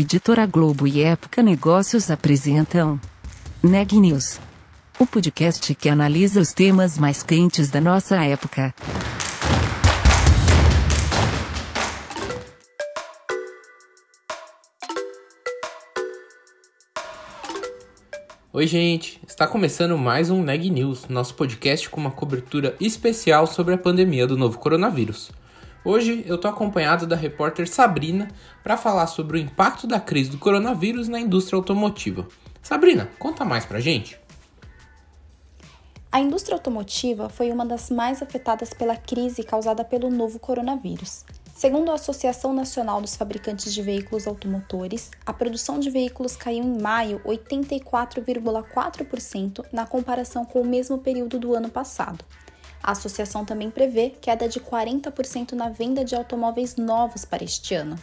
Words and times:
Editora 0.00 0.46
Globo 0.46 0.86
e 0.86 1.02
Época 1.02 1.42
Negócios 1.42 2.08
apresentam 2.08 3.00
Neg 3.60 3.98
News, 3.98 4.38
o 4.96 5.04
podcast 5.04 5.74
que 5.74 5.88
analisa 5.88 6.40
os 6.40 6.52
temas 6.52 6.96
mais 6.96 7.24
quentes 7.24 7.68
da 7.68 7.80
nossa 7.80 8.14
época. 8.24 8.72
Oi, 18.52 18.66
gente! 18.68 19.20
Está 19.26 19.48
começando 19.48 19.98
mais 19.98 20.30
um 20.30 20.44
Neg 20.44 20.70
News, 20.70 21.08
nosso 21.08 21.34
podcast 21.34 21.90
com 21.90 22.00
uma 22.00 22.12
cobertura 22.12 22.76
especial 22.80 23.48
sobre 23.48 23.74
a 23.74 23.78
pandemia 23.78 24.28
do 24.28 24.36
novo 24.36 24.60
coronavírus. 24.60 25.32
Hoje 25.84 26.24
eu 26.26 26.36
tô 26.36 26.48
acompanhado 26.48 27.06
da 27.06 27.14
repórter 27.14 27.68
Sabrina 27.68 28.26
para 28.62 28.76
falar 28.76 29.06
sobre 29.06 29.38
o 29.38 29.40
impacto 29.40 29.86
da 29.86 30.00
crise 30.00 30.30
do 30.30 30.38
coronavírus 30.38 31.06
na 31.08 31.20
indústria 31.20 31.56
automotiva. 31.56 32.26
Sabrina, 32.60 33.08
conta 33.18 33.44
mais 33.44 33.64
pra 33.64 33.78
gente. 33.80 34.18
A 36.10 36.20
indústria 36.20 36.56
automotiva 36.56 37.28
foi 37.28 37.52
uma 37.52 37.64
das 37.64 37.90
mais 37.90 38.20
afetadas 38.22 38.74
pela 38.74 38.96
crise 38.96 39.44
causada 39.44 39.84
pelo 39.84 40.10
novo 40.10 40.38
coronavírus. 40.38 41.24
Segundo 41.54 41.90
a 41.90 41.94
Associação 41.94 42.52
Nacional 42.52 43.00
dos 43.00 43.16
Fabricantes 43.16 43.72
de 43.74 43.82
Veículos 43.82 44.26
Automotores, 44.26 45.10
a 45.26 45.32
produção 45.32 45.80
de 45.80 45.90
veículos 45.90 46.36
caiu 46.36 46.64
em 46.64 46.80
maio 46.80 47.20
84,4% 47.24 49.64
na 49.72 49.86
comparação 49.86 50.44
com 50.44 50.60
o 50.60 50.66
mesmo 50.66 50.98
período 50.98 51.38
do 51.38 51.54
ano 51.54 51.68
passado. 51.68 52.24
A 52.88 52.92
associação 52.92 53.44
também 53.44 53.70
prevê 53.70 54.14
queda 54.18 54.48
de 54.48 54.58
40% 54.58 55.52
na 55.52 55.68
venda 55.68 56.02
de 56.02 56.14
automóveis 56.14 56.76
novos 56.76 57.22
para 57.22 57.44
este 57.44 57.74
ano. 57.74 57.98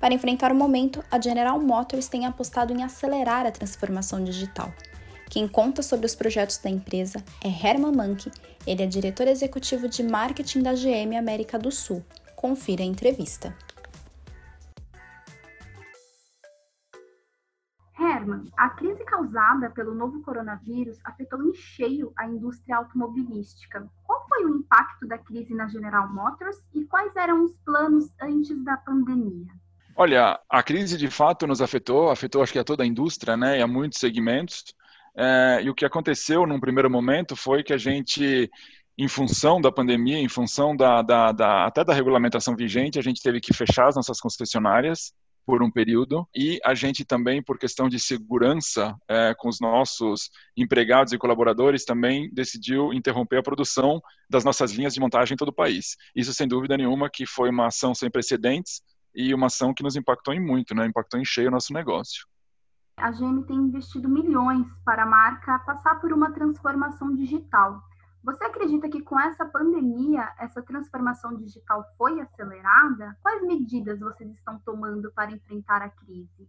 Para 0.00 0.12
enfrentar 0.12 0.50
o 0.50 0.56
momento, 0.56 1.04
a 1.08 1.20
General 1.20 1.56
Motors 1.60 2.08
tem 2.08 2.26
apostado 2.26 2.72
em 2.72 2.82
acelerar 2.82 3.46
a 3.46 3.52
transformação 3.52 4.24
digital. 4.24 4.74
Quem 5.30 5.46
conta 5.46 5.84
sobre 5.84 6.04
os 6.04 6.16
projetos 6.16 6.58
da 6.58 6.68
empresa 6.68 7.22
é 7.44 7.46
Herman 7.46 7.92
Manke, 7.92 8.28
ele 8.66 8.82
é 8.82 8.86
diretor 8.86 9.28
executivo 9.28 9.88
de 9.88 10.02
marketing 10.02 10.62
da 10.62 10.72
GM 10.72 11.16
América 11.16 11.56
do 11.56 11.70
Sul. 11.70 12.04
Confira 12.34 12.82
a 12.82 12.86
entrevista. 12.86 13.54
A 18.56 18.70
crise 18.70 19.04
causada 19.04 19.70
pelo 19.70 19.94
novo 19.94 20.22
coronavírus 20.22 20.98
afetou 21.04 21.42
em 21.42 21.54
cheio 21.54 22.12
a 22.16 22.26
indústria 22.26 22.76
automobilística. 22.76 23.88
Qual 24.04 24.26
foi 24.28 24.44
o 24.44 24.56
impacto 24.56 25.06
da 25.06 25.18
crise 25.18 25.54
na 25.54 25.68
General 25.68 26.12
Motors 26.12 26.56
e 26.74 26.84
quais 26.84 27.14
eram 27.16 27.44
os 27.44 27.56
planos 27.64 28.10
antes 28.20 28.62
da 28.64 28.76
pandemia? 28.76 29.46
Olha, 29.96 30.38
a 30.48 30.62
crise 30.62 30.96
de 30.96 31.10
fato 31.10 31.46
nos 31.46 31.60
afetou, 31.60 32.10
afetou 32.10 32.42
acho 32.42 32.52
que 32.52 32.58
a 32.58 32.64
toda 32.64 32.84
a 32.84 32.86
indústria, 32.86 33.36
né, 33.36 33.58
e 33.58 33.62
a 33.62 33.66
muitos 33.66 33.98
segmentos. 33.98 34.64
É, 35.16 35.60
e 35.62 35.70
o 35.70 35.74
que 35.74 35.84
aconteceu 35.84 36.46
num 36.46 36.60
primeiro 36.60 36.88
momento 36.88 37.34
foi 37.34 37.64
que 37.64 37.72
a 37.72 37.76
gente, 37.76 38.48
em 38.96 39.08
função 39.08 39.60
da 39.60 39.72
pandemia, 39.72 40.18
em 40.18 40.28
função 40.28 40.76
da, 40.76 41.02
da, 41.02 41.32
da 41.32 41.66
até 41.66 41.84
da 41.84 41.92
regulamentação 41.92 42.54
vigente, 42.54 42.98
a 42.98 43.02
gente 43.02 43.20
teve 43.20 43.40
que 43.40 43.52
fechar 43.52 43.88
as 43.88 43.96
nossas 43.96 44.20
concessionárias 44.20 45.12
por 45.48 45.62
um 45.62 45.70
período 45.70 46.28
e 46.36 46.60
a 46.62 46.74
gente 46.74 47.06
também, 47.06 47.42
por 47.42 47.58
questão 47.58 47.88
de 47.88 47.98
segurança 47.98 48.94
é, 49.08 49.34
com 49.34 49.48
os 49.48 49.58
nossos 49.58 50.28
empregados 50.54 51.14
e 51.14 51.16
colaboradores, 51.16 51.86
também 51.86 52.30
decidiu 52.34 52.92
interromper 52.92 53.38
a 53.38 53.42
produção 53.42 53.98
das 54.28 54.44
nossas 54.44 54.72
linhas 54.72 54.92
de 54.92 55.00
montagem 55.00 55.32
em 55.32 55.38
todo 55.38 55.48
o 55.48 55.54
país. 55.54 55.96
Isso, 56.14 56.34
sem 56.34 56.46
dúvida 56.46 56.76
nenhuma, 56.76 57.08
que 57.08 57.24
foi 57.24 57.48
uma 57.48 57.68
ação 57.68 57.94
sem 57.94 58.10
precedentes 58.10 58.82
e 59.14 59.32
uma 59.32 59.46
ação 59.46 59.72
que 59.72 59.82
nos 59.82 59.96
impactou 59.96 60.34
em 60.34 60.40
muito, 60.40 60.74
né? 60.74 60.84
impactou 60.84 61.18
em 61.18 61.24
cheio 61.24 61.48
o 61.48 61.52
nosso 61.52 61.72
negócio. 61.72 62.26
A 62.98 63.10
GM 63.10 63.42
tem 63.46 63.56
investido 63.56 64.06
milhões 64.06 64.66
para 64.84 65.04
a 65.04 65.06
marca 65.06 65.60
passar 65.60 65.98
por 65.98 66.12
uma 66.12 66.30
transformação 66.30 67.16
digital. 67.16 67.80
Você 68.24 68.44
acredita 68.44 68.88
que 68.88 69.00
com 69.02 69.18
essa 69.18 69.44
pandemia, 69.44 70.28
essa 70.38 70.60
transformação 70.62 71.36
digital 71.36 71.84
foi 71.96 72.20
acelerada? 72.20 73.16
Quais 73.22 73.42
medidas 73.42 74.00
vocês 74.00 74.30
estão 74.30 74.58
tomando 74.64 75.10
para 75.12 75.30
enfrentar 75.30 75.82
a 75.82 75.88
crise? 75.88 76.48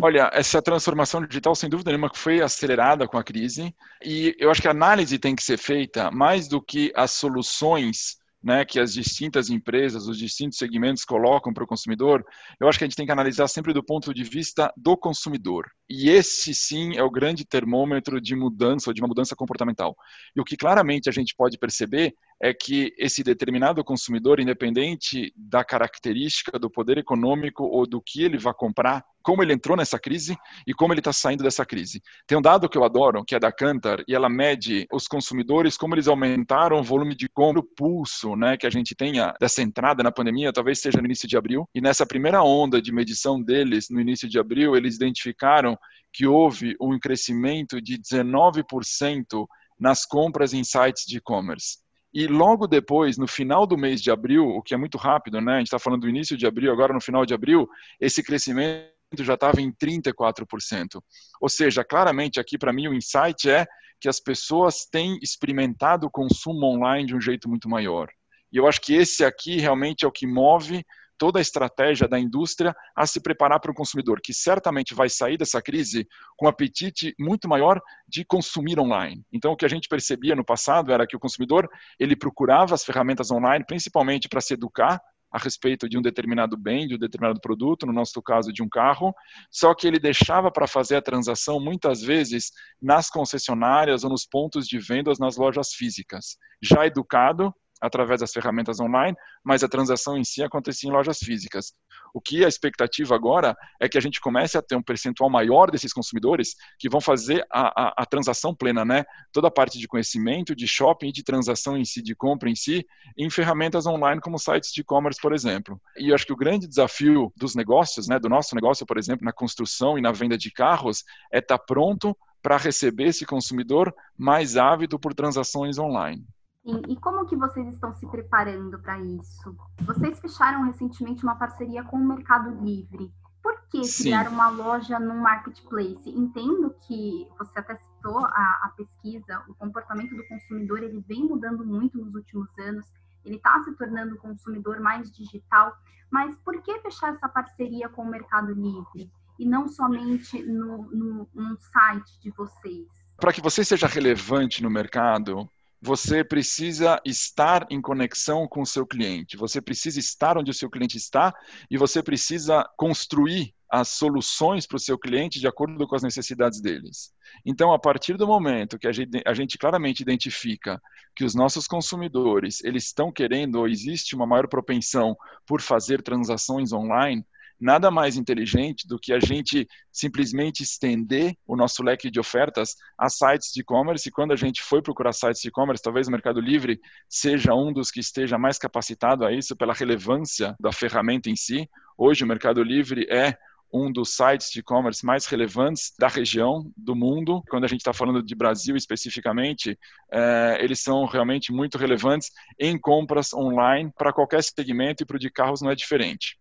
Olha, 0.00 0.30
essa 0.32 0.62
transformação 0.62 1.24
digital, 1.24 1.54
sem 1.54 1.68
dúvida 1.68 1.90
nenhuma, 1.90 2.10
foi 2.14 2.40
acelerada 2.40 3.06
com 3.08 3.18
a 3.18 3.24
crise. 3.24 3.74
E 4.02 4.34
eu 4.38 4.50
acho 4.50 4.62
que 4.62 4.68
a 4.68 4.72
análise 4.72 5.18
tem 5.18 5.34
que 5.34 5.42
ser 5.42 5.58
feita 5.58 6.10
mais 6.10 6.48
do 6.48 6.60
que 6.60 6.92
as 6.94 7.10
soluções 7.10 8.19
né, 8.42 8.64
que 8.64 8.80
as 8.80 8.94
distintas 8.94 9.50
empresas, 9.50 10.06
os 10.06 10.16
distintos 10.16 10.58
segmentos 10.58 11.04
colocam 11.04 11.52
para 11.52 11.64
o 11.64 11.66
consumidor, 11.66 12.24
eu 12.58 12.68
acho 12.68 12.78
que 12.78 12.84
a 12.84 12.86
gente 12.86 12.96
tem 12.96 13.04
que 13.04 13.12
analisar 13.12 13.48
sempre 13.48 13.72
do 13.72 13.84
ponto 13.84 14.14
de 14.14 14.24
vista 14.24 14.72
do 14.76 14.96
consumidor. 14.96 15.66
E 15.88 16.08
esse 16.08 16.54
sim 16.54 16.96
é 16.96 17.02
o 17.02 17.10
grande 17.10 17.44
termômetro 17.44 18.20
de 18.20 18.34
mudança, 18.34 18.88
ou 18.88 18.94
de 18.94 19.02
uma 19.02 19.08
mudança 19.08 19.36
comportamental. 19.36 19.94
E 20.34 20.40
o 20.40 20.44
que 20.44 20.56
claramente 20.56 21.08
a 21.08 21.12
gente 21.12 21.34
pode 21.36 21.58
perceber 21.58 22.14
é 22.40 22.54
que 22.54 22.94
esse 22.96 23.22
determinado 23.22 23.84
consumidor, 23.84 24.40
independente 24.40 25.32
da 25.36 25.62
característica, 25.62 26.58
do 26.58 26.70
poder 26.70 26.96
econômico 26.96 27.64
ou 27.64 27.86
do 27.86 28.00
que 28.00 28.22
ele 28.22 28.38
vai 28.38 28.54
comprar, 28.54 29.04
como 29.22 29.42
ele 29.42 29.52
entrou 29.52 29.76
nessa 29.76 29.98
crise 29.98 30.34
e 30.66 30.72
como 30.72 30.94
ele 30.94 31.00
está 31.00 31.12
saindo 31.12 31.44
dessa 31.44 31.66
crise. 31.66 32.00
Tem 32.26 32.38
um 32.38 32.42
dado 32.42 32.68
que 32.68 32.78
eu 32.78 32.84
adoro, 32.84 33.22
que 33.24 33.34
é 33.34 33.38
da 33.38 33.52
Kantar, 33.52 34.02
e 34.08 34.14
ela 34.14 34.30
mede 34.30 34.86
os 34.90 35.06
consumidores, 35.06 35.76
como 35.76 35.94
eles 35.94 36.08
aumentaram 36.08 36.80
o 36.80 36.82
volume 36.82 37.14
de 37.14 37.28
compra, 37.28 37.60
o 37.60 37.62
pulso 37.76 38.34
né, 38.34 38.56
que 38.56 38.66
a 38.66 38.70
gente 38.70 38.94
tenha 38.94 39.34
dessa 39.38 39.60
entrada 39.60 40.02
na 40.02 40.10
pandemia, 40.10 40.52
talvez 40.52 40.80
seja 40.80 40.98
no 40.98 41.04
início 41.04 41.28
de 41.28 41.36
abril. 41.36 41.68
E 41.74 41.80
nessa 41.82 42.06
primeira 42.06 42.42
onda 42.42 42.80
de 42.80 42.90
medição 42.90 43.42
deles, 43.42 43.88
no 43.90 44.00
início 44.00 44.26
de 44.26 44.38
abril, 44.38 44.74
eles 44.74 44.96
identificaram 44.96 45.76
que 46.12 46.26
houve 46.26 46.74
um 46.80 46.98
crescimento 46.98 47.80
de 47.80 47.98
19% 47.98 49.46
nas 49.78 50.06
compras 50.06 50.52
em 50.54 50.64
sites 50.64 51.04
de 51.06 51.18
e-commerce. 51.18 51.78
E 52.12 52.26
logo 52.26 52.66
depois, 52.66 53.16
no 53.16 53.28
final 53.28 53.66
do 53.66 53.78
mês 53.78 54.02
de 54.02 54.10
abril, 54.10 54.48
o 54.48 54.62
que 54.62 54.74
é 54.74 54.76
muito 54.76 54.98
rápido, 54.98 55.40
né? 55.40 55.54
A 55.54 55.58
gente 55.58 55.68
está 55.68 55.78
falando 55.78 56.02
do 56.02 56.08
início 56.08 56.36
de 56.36 56.46
abril, 56.46 56.72
agora 56.72 56.92
no 56.92 57.00
final 57.00 57.24
de 57.24 57.32
abril, 57.32 57.68
esse 58.00 58.22
crescimento 58.22 58.90
já 59.18 59.34
estava 59.34 59.60
em 59.60 59.72
34%. 59.72 61.00
Ou 61.40 61.48
seja, 61.48 61.84
claramente 61.84 62.40
aqui 62.40 62.58
para 62.58 62.72
mim 62.72 62.88
o 62.88 62.94
insight 62.94 63.48
é 63.48 63.66
que 64.00 64.08
as 64.08 64.20
pessoas 64.20 64.86
têm 64.90 65.18
experimentado 65.22 66.06
o 66.06 66.10
consumo 66.10 66.66
online 66.66 67.06
de 67.06 67.14
um 67.14 67.20
jeito 67.20 67.48
muito 67.48 67.68
maior. 67.68 68.08
E 68.52 68.56
eu 68.56 68.66
acho 68.66 68.80
que 68.80 68.94
esse 68.94 69.24
aqui 69.24 69.58
realmente 69.58 70.04
é 70.04 70.08
o 70.08 70.12
que 70.12 70.26
move 70.26 70.84
toda 71.20 71.38
a 71.38 71.42
estratégia 71.42 72.08
da 72.08 72.18
indústria 72.18 72.74
a 72.96 73.06
se 73.06 73.20
preparar 73.20 73.60
para 73.60 73.70
o 73.70 73.74
consumidor, 73.74 74.22
que 74.24 74.32
certamente 74.32 74.94
vai 74.94 75.10
sair 75.10 75.36
dessa 75.36 75.60
crise 75.60 76.08
com 76.34 76.46
um 76.46 76.48
apetite 76.48 77.14
muito 77.20 77.46
maior 77.46 77.78
de 78.08 78.24
consumir 78.24 78.80
online. 78.80 79.22
Então, 79.30 79.52
o 79.52 79.56
que 79.56 79.66
a 79.66 79.68
gente 79.68 79.86
percebia 79.86 80.34
no 80.34 80.42
passado 80.42 80.90
era 80.90 81.06
que 81.06 81.14
o 81.14 81.20
consumidor 81.20 81.68
ele 81.98 82.16
procurava 82.16 82.74
as 82.74 82.82
ferramentas 82.82 83.30
online, 83.30 83.66
principalmente 83.66 84.30
para 84.30 84.40
se 84.40 84.54
educar 84.54 84.98
a 85.30 85.38
respeito 85.38 85.88
de 85.90 85.98
um 85.98 86.02
determinado 86.02 86.56
bem, 86.56 86.88
de 86.88 86.94
um 86.94 86.98
determinado 86.98 87.38
produto, 87.38 87.86
no 87.86 87.92
nosso 87.92 88.20
caso 88.22 88.50
de 88.50 88.62
um 88.62 88.68
carro, 88.68 89.14
só 89.50 89.74
que 89.74 89.86
ele 89.86 89.98
deixava 89.98 90.50
para 90.50 90.66
fazer 90.66 90.96
a 90.96 91.02
transação 91.02 91.60
muitas 91.60 92.00
vezes 92.00 92.50
nas 92.80 93.10
concessionárias 93.10 94.04
ou 94.04 94.10
nos 94.10 94.26
pontos 94.26 94.66
de 94.66 94.78
vendas 94.78 95.18
nas 95.18 95.36
lojas 95.36 95.74
físicas. 95.74 96.38
Já 96.62 96.86
educado, 96.86 97.54
através 97.80 98.20
das 98.20 98.32
ferramentas 98.32 98.80
online, 98.80 99.16
mas 99.42 99.62
a 99.62 99.68
transação 99.68 100.16
em 100.16 100.24
si 100.24 100.42
acontecia 100.42 100.88
em 100.88 100.92
lojas 100.92 101.18
físicas. 101.18 101.72
O 102.12 102.20
que 102.20 102.44
a 102.44 102.48
expectativa 102.48 103.14
agora 103.14 103.56
é 103.80 103.88
que 103.88 103.96
a 103.96 104.00
gente 104.00 104.20
comece 104.20 104.58
a 104.58 104.62
ter 104.62 104.76
um 104.76 104.82
percentual 104.82 105.30
maior 105.30 105.70
desses 105.70 105.92
consumidores 105.92 106.56
que 106.78 106.88
vão 106.88 107.00
fazer 107.00 107.46
a, 107.50 107.88
a, 107.88 107.94
a 107.98 108.06
transação 108.06 108.54
plena, 108.54 108.84
né? 108.84 109.04
Toda 109.32 109.48
a 109.48 109.50
parte 109.50 109.78
de 109.78 109.86
conhecimento, 109.86 110.54
de 110.54 110.66
shopping 110.66 111.12
de 111.12 111.22
transação 111.22 111.76
em 111.76 111.84
si, 111.84 112.02
de 112.02 112.14
compra 112.14 112.50
em 112.50 112.54
si, 112.54 112.86
em 113.16 113.30
ferramentas 113.30 113.86
online 113.86 114.20
como 114.20 114.38
sites 114.38 114.72
de 114.72 114.80
e-commerce, 114.80 115.20
por 115.20 115.32
exemplo. 115.32 115.80
E 115.96 116.10
eu 116.10 116.14
acho 116.14 116.26
que 116.26 116.32
o 116.32 116.36
grande 116.36 116.66
desafio 116.66 117.32
dos 117.36 117.54
negócios, 117.54 118.08
né, 118.08 118.18
do 118.18 118.28
nosso 118.28 118.54
negócio, 118.54 118.84
por 118.84 118.98
exemplo, 118.98 119.24
na 119.24 119.32
construção 119.32 119.98
e 119.98 120.02
na 120.02 120.12
venda 120.12 120.36
de 120.36 120.50
carros, 120.50 121.04
é 121.32 121.38
estar 121.38 121.58
tá 121.58 121.64
pronto 121.64 122.16
para 122.42 122.56
receber 122.56 123.04
esse 123.04 123.26
consumidor 123.26 123.94
mais 124.16 124.56
ávido 124.56 124.98
por 124.98 125.14
transações 125.14 125.78
online. 125.78 126.24
E, 126.64 126.92
e 126.92 126.96
como 126.96 127.26
que 127.26 127.36
vocês 127.36 127.66
estão 127.68 127.94
se 127.94 128.06
preparando 128.06 128.78
para 128.78 128.98
isso? 129.00 129.56
Vocês 129.80 130.20
fecharam 130.20 130.64
recentemente 130.64 131.22
uma 131.22 131.36
parceria 131.36 131.82
com 131.84 131.96
o 131.96 132.06
Mercado 132.06 132.50
Livre. 132.62 133.10
Por 133.42 133.58
que 133.70 133.82
Sim. 133.84 134.04
criar 134.04 134.28
uma 134.28 134.50
loja 134.50 135.00
no 135.00 135.14
marketplace? 135.14 136.10
Entendo 136.10 136.74
que 136.86 137.26
você 137.38 137.58
até 137.58 137.76
citou 137.76 138.18
a, 138.18 138.60
a, 138.64 138.72
pesquisa, 138.76 139.42
o 139.48 139.54
comportamento 139.54 140.14
do 140.14 140.26
consumidor 140.28 140.82
ele 140.82 141.02
vem 141.08 141.24
mudando 141.24 141.64
muito 141.64 141.96
nos 141.96 142.14
últimos 142.14 142.48
anos, 142.58 142.86
ele 143.24 143.36
está 143.36 143.62
se 143.62 143.72
tornando 143.76 144.14
um 144.14 144.18
consumidor 144.18 144.80
mais 144.80 145.10
digital, 145.10 145.74
mas 146.10 146.36
por 146.44 146.60
que 146.62 146.78
fechar 146.80 147.14
essa 147.14 147.28
parceria 147.28 147.88
com 147.88 148.02
o 148.02 148.10
Mercado 148.10 148.52
Livre 148.52 149.10
e 149.38 149.46
não 149.46 149.66
somente 149.68 150.42
no, 150.42 150.90
no, 150.90 151.28
no 151.32 151.56
site 151.58 152.20
de 152.20 152.30
vocês? 152.30 152.86
Para 153.16 153.32
que 153.32 153.40
você 153.40 153.64
seja 153.64 153.86
relevante 153.86 154.62
no 154.62 154.70
mercado, 154.70 155.48
você 155.80 156.22
precisa 156.22 157.00
estar 157.04 157.66
em 157.70 157.80
conexão 157.80 158.46
com 158.46 158.62
o 158.62 158.66
seu 158.66 158.86
cliente, 158.86 159.36
você 159.36 159.60
precisa 159.60 159.98
estar 159.98 160.36
onde 160.36 160.50
o 160.50 160.54
seu 160.54 160.68
cliente 160.68 160.96
está 160.96 161.34
e 161.70 161.78
você 161.78 162.02
precisa 162.02 162.68
construir 162.76 163.54
as 163.70 163.88
soluções 163.90 164.66
para 164.66 164.76
o 164.76 164.80
seu 164.80 164.98
cliente 164.98 165.38
de 165.38 165.46
acordo 165.46 165.86
com 165.86 165.94
as 165.94 166.02
necessidades 166.02 166.60
deles. 166.60 167.12
Então, 167.46 167.72
a 167.72 167.78
partir 167.78 168.16
do 168.16 168.26
momento 168.26 168.78
que 168.78 168.88
a 168.88 168.92
gente, 168.92 169.22
a 169.24 169.32
gente, 169.32 169.56
claramente 169.56 170.00
identifica 170.00 170.82
que 171.14 171.24
os 171.24 171.36
nossos 171.36 171.68
consumidores 171.68 172.62
eles 172.64 172.86
estão 172.86 173.12
querendo 173.12 173.56
ou 173.60 173.68
existe 173.68 174.16
uma 174.16 174.26
maior 174.26 174.48
propensão 174.48 175.16
por 175.46 175.60
fazer 175.60 176.02
transações 176.02 176.72
online, 176.72 177.24
nada 177.60 177.90
mais 177.90 178.16
inteligente 178.16 178.88
do 178.88 178.98
que 178.98 179.12
a 179.12 179.20
gente 179.20 179.68
simplesmente 179.92 180.62
estender 180.62 181.36
o 181.46 181.56
nosso 181.56 181.82
leque 181.82 182.10
de 182.10 182.18
ofertas 182.18 182.74
a 182.98 183.08
sites 183.08 183.52
de 183.52 183.60
e-commerce. 183.60 184.08
E 184.08 184.12
quando 184.12 184.32
a 184.32 184.36
gente 184.36 184.62
foi 184.62 184.80
procurar 184.80 185.12
sites 185.12 185.42
de 185.42 185.48
e-commerce, 185.48 185.82
talvez 185.82 186.08
o 186.08 186.10
Mercado 186.10 186.40
Livre 186.40 186.80
seja 187.08 187.54
um 187.54 187.72
dos 187.72 187.90
que 187.90 188.00
esteja 188.00 188.38
mais 188.38 188.58
capacitado 188.58 189.24
a 189.24 189.32
isso 189.32 189.54
pela 189.54 189.74
relevância 189.74 190.56
da 190.58 190.72
ferramenta 190.72 191.28
em 191.28 191.36
si. 191.36 191.68
Hoje, 191.98 192.24
o 192.24 192.26
Mercado 192.26 192.62
Livre 192.62 193.06
é 193.10 193.36
um 193.72 193.90
dos 193.90 194.14
sites 194.14 194.50
de 194.50 194.60
e-commerce 194.60 195.04
mais 195.04 195.26
relevantes 195.26 195.92
da 195.98 196.08
região, 196.08 196.70
do 196.76 196.96
mundo. 196.96 197.42
Quando 197.48 197.64
a 197.64 197.68
gente 197.68 197.80
está 197.80 197.92
falando 197.92 198.22
de 198.22 198.34
Brasil 198.34 198.76
especificamente, 198.76 199.78
é, 200.12 200.58
eles 200.60 200.80
são 200.80 201.04
realmente 201.06 201.52
muito 201.52 201.78
relevantes 201.78 202.30
em 202.58 202.78
compras 202.78 203.32
online 203.32 203.92
para 203.96 204.12
qualquer 204.12 204.42
segmento 204.42 205.02
e 205.02 205.06
para 205.06 205.16
o 205.16 205.20
de 205.20 205.30
carros 205.30 205.62
não 205.62 205.70
é 205.70 205.74
diferente. 205.74 206.36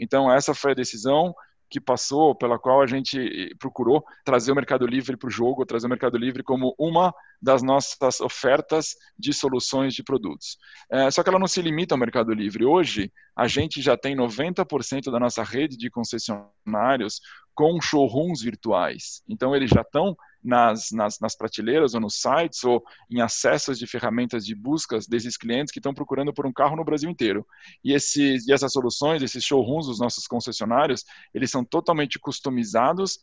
Então, 0.00 0.32
essa 0.32 0.54
foi 0.54 0.72
a 0.72 0.74
decisão 0.74 1.34
que 1.70 1.80
passou, 1.80 2.34
pela 2.34 2.58
qual 2.58 2.82
a 2.82 2.86
gente 2.86 3.54
procurou 3.60 4.04
trazer 4.24 4.50
o 4.50 4.56
Mercado 4.56 4.84
Livre 4.84 5.16
para 5.16 5.28
o 5.28 5.30
jogo, 5.30 5.64
trazer 5.64 5.86
o 5.86 5.90
Mercado 5.90 6.18
Livre 6.18 6.42
como 6.42 6.74
uma 6.76 7.14
das 7.40 7.62
nossas 7.62 8.20
ofertas 8.20 8.96
de 9.16 9.32
soluções 9.32 9.94
de 9.94 10.02
produtos. 10.02 10.58
É, 10.90 11.08
só 11.12 11.22
que 11.22 11.28
ela 11.28 11.38
não 11.38 11.46
se 11.46 11.62
limita 11.62 11.94
ao 11.94 11.98
Mercado 11.98 12.34
Livre. 12.34 12.64
Hoje, 12.64 13.12
a 13.36 13.46
gente 13.46 13.80
já 13.80 13.96
tem 13.96 14.16
90% 14.16 15.12
da 15.12 15.20
nossa 15.20 15.44
rede 15.44 15.76
de 15.76 15.88
concessionários 15.88 17.20
com 17.60 17.78
showrooms 17.78 18.40
virtuais. 18.40 19.22
Então, 19.28 19.54
eles 19.54 19.68
já 19.68 19.82
estão 19.82 20.16
nas, 20.42 20.90
nas, 20.90 21.20
nas, 21.20 21.36
prateleiras 21.36 21.92
ou 21.92 22.00
nos 22.00 22.18
sites 22.18 22.64
ou 22.64 22.82
em 23.10 23.20
acessos 23.20 23.78
de 23.78 23.86
ferramentas 23.86 24.46
de 24.46 24.54
buscas 24.54 25.06
desses 25.06 25.36
clientes 25.36 25.70
que 25.70 25.78
estão 25.78 25.92
procurando 25.92 26.32
por 26.32 26.46
um 26.46 26.52
carro 26.54 26.74
no 26.74 26.84
Brasil 26.86 27.10
inteiro. 27.10 27.46
E, 27.84 27.92
esses, 27.92 28.48
e 28.48 28.52
essas 28.54 28.72
soluções, 28.72 29.22
esses 29.22 29.44
showrooms 29.44 29.88
dos 29.88 30.00
nossos 30.00 30.26
concessionários, 30.26 31.04
eles 31.34 31.50
são 31.50 31.62
totalmente 31.62 32.18
customizados 32.18 33.18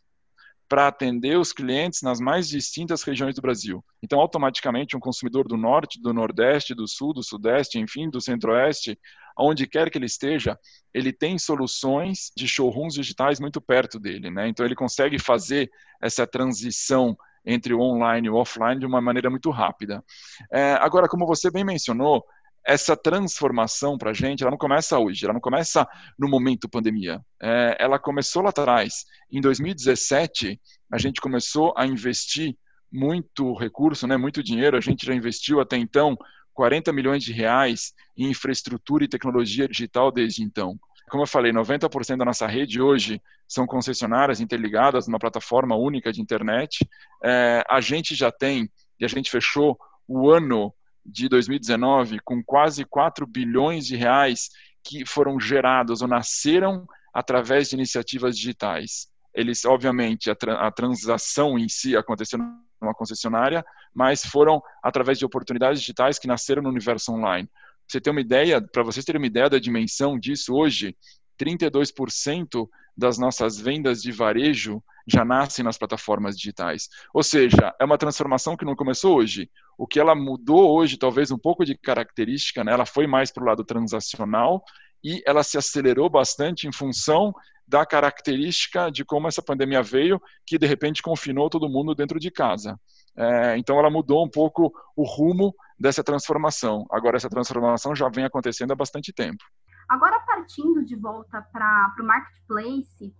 para 0.68 0.86
atender 0.86 1.38
os 1.38 1.52
clientes 1.52 2.02
nas 2.02 2.20
mais 2.20 2.48
distintas 2.48 3.02
regiões 3.02 3.34
do 3.34 3.40
Brasil. 3.40 3.82
Então, 4.02 4.20
automaticamente, 4.20 4.96
um 4.96 5.00
consumidor 5.00 5.48
do 5.48 5.56
norte, 5.56 6.00
do 6.00 6.12
nordeste, 6.12 6.74
do 6.74 6.86
sul, 6.86 7.14
do 7.14 7.22
sudeste, 7.22 7.78
enfim, 7.78 8.10
do 8.10 8.20
centro-oeste, 8.20 8.98
onde 9.36 9.66
quer 9.66 9.90
que 9.90 9.96
ele 9.96 10.06
esteja, 10.06 10.58
ele 10.92 11.12
tem 11.12 11.38
soluções 11.38 12.30
de 12.36 12.46
showrooms 12.46 12.94
digitais 12.94 13.40
muito 13.40 13.60
perto 13.60 13.98
dele. 13.98 14.30
Né? 14.30 14.48
Então, 14.48 14.66
ele 14.66 14.74
consegue 14.74 15.18
fazer 15.18 15.70
essa 16.02 16.26
transição 16.26 17.16
entre 17.46 17.72
o 17.72 17.80
online 17.80 18.26
e 18.26 18.30
o 18.30 18.34
offline 18.34 18.78
de 18.78 18.84
uma 18.84 19.00
maneira 19.00 19.30
muito 19.30 19.50
rápida. 19.50 20.04
É, 20.52 20.74
agora, 20.74 21.08
como 21.08 21.26
você 21.26 21.50
bem 21.50 21.64
mencionou, 21.64 22.22
essa 22.68 22.94
transformação 22.94 23.96
para 23.96 24.10
a 24.10 24.12
gente, 24.12 24.42
ela 24.42 24.50
não 24.50 24.58
começa 24.58 24.98
hoje, 24.98 25.24
ela 25.24 25.32
não 25.32 25.40
começa 25.40 25.88
no 26.18 26.28
momento 26.28 26.68
pandemia. 26.68 27.18
É, 27.42 27.78
ela 27.80 27.98
começou 27.98 28.42
lá 28.42 28.50
atrás. 28.50 29.06
Em 29.32 29.40
2017, 29.40 30.60
a 30.92 30.98
gente 30.98 31.18
começou 31.18 31.72
a 31.78 31.86
investir 31.86 32.54
muito 32.92 33.54
recurso, 33.54 34.06
né, 34.06 34.18
muito 34.18 34.42
dinheiro. 34.42 34.76
A 34.76 34.82
gente 34.82 35.06
já 35.06 35.14
investiu 35.14 35.60
até 35.60 35.78
então 35.78 36.14
40 36.52 36.92
milhões 36.92 37.24
de 37.24 37.32
reais 37.32 37.94
em 38.14 38.28
infraestrutura 38.28 39.02
e 39.02 39.08
tecnologia 39.08 39.66
digital 39.66 40.12
desde 40.12 40.42
então. 40.42 40.78
Como 41.08 41.22
eu 41.22 41.26
falei, 41.26 41.50
90% 41.52 42.18
da 42.18 42.24
nossa 42.26 42.46
rede 42.46 42.82
hoje 42.82 43.18
são 43.48 43.66
concessionárias 43.66 44.42
interligadas 44.42 45.08
numa 45.08 45.18
plataforma 45.18 45.74
única 45.74 46.12
de 46.12 46.20
internet. 46.20 46.86
É, 47.24 47.64
a 47.66 47.80
gente 47.80 48.14
já 48.14 48.30
tem, 48.30 48.70
e 49.00 49.06
a 49.06 49.08
gente 49.08 49.30
fechou 49.30 49.78
o 50.06 50.30
ano 50.30 50.74
de 51.04 51.28
2019 51.28 52.20
com 52.24 52.42
quase 52.42 52.84
4 52.84 53.26
bilhões 53.26 53.86
de 53.86 53.96
reais 53.96 54.50
que 54.82 55.04
foram 55.06 55.38
gerados 55.38 56.02
ou 56.02 56.08
nasceram 56.08 56.86
através 57.12 57.68
de 57.68 57.76
iniciativas 57.76 58.36
digitais. 58.36 59.08
Eles, 59.34 59.64
obviamente, 59.64 60.30
a, 60.30 60.34
tra 60.34 60.66
a 60.66 60.70
transação 60.70 61.58
em 61.58 61.68
si 61.68 61.96
aconteceu 61.96 62.38
numa 62.38 62.94
concessionária, 62.94 63.64
mas 63.94 64.24
foram 64.24 64.62
através 64.82 65.18
de 65.18 65.24
oportunidades 65.24 65.80
digitais 65.80 66.18
que 66.18 66.28
nasceram 66.28 66.62
no 66.62 66.68
universo 66.68 67.12
online. 67.12 67.48
Você 67.86 68.00
tem 68.00 68.10
uma 68.10 68.20
ideia, 68.20 68.60
para 68.60 68.82
vocês 68.82 69.04
terem 69.04 69.20
uma 69.20 69.26
ideia 69.26 69.48
da 69.48 69.58
dimensão 69.58 70.18
disso 70.18 70.54
hoje, 70.54 70.96
32% 71.38 72.68
das 72.96 73.16
nossas 73.16 73.58
vendas 73.58 74.02
de 74.02 74.10
varejo 74.10 74.82
já 75.08 75.24
nascem 75.24 75.64
nas 75.64 75.78
plataformas 75.78 76.36
digitais. 76.36 76.88
Ou 77.12 77.22
seja, 77.22 77.74
é 77.80 77.84
uma 77.84 77.98
transformação 77.98 78.56
que 78.56 78.64
não 78.64 78.76
começou 78.76 79.16
hoje. 79.16 79.50
O 79.76 79.86
que 79.86 79.98
ela 79.98 80.14
mudou 80.14 80.76
hoje, 80.76 80.98
talvez 80.98 81.30
um 81.30 81.38
pouco 81.38 81.64
de 81.64 81.76
característica, 81.76 82.62
né? 82.62 82.72
ela 82.72 82.86
foi 82.86 83.06
mais 83.06 83.30
para 83.30 83.42
o 83.42 83.46
lado 83.46 83.64
transacional 83.64 84.62
e 85.02 85.22
ela 85.26 85.42
se 85.42 85.56
acelerou 85.56 86.10
bastante 86.10 86.66
em 86.66 86.72
função 86.72 87.32
da 87.66 87.84
característica 87.84 88.90
de 88.90 89.04
como 89.04 89.28
essa 89.28 89.42
pandemia 89.42 89.82
veio, 89.82 90.20
que 90.46 90.58
de 90.58 90.66
repente 90.66 91.02
confinou 91.02 91.50
todo 91.50 91.68
mundo 91.68 91.94
dentro 91.94 92.18
de 92.18 92.30
casa. 92.30 92.78
É, 93.16 93.58
então 93.58 93.78
ela 93.78 93.90
mudou 93.90 94.24
um 94.24 94.30
pouco 94.30 94.72
o 94.96 95.04
rumo 95.04 95.54
dessa 95.78 96.02
transformação. 96.02 96.86
Agora 96.90 97.16
essa 97.16 97.28
transformação 97.28 97.94
já 97.94 98.08
vem 98.08 98.24
acontecendo 98.24 98.72
há 98.72 98.76
bastante 98.76 99.12
tempo. 99.12 99.44
Agora, 99.88 100.20
partindo 100.20 100.84
de 100.84 100.94
volta 100.96 101.40
para 101.50 101.94
o 101.98 102.04
marketplace, 102.04 103.14